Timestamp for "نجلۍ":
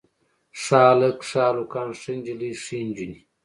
2.17-2.51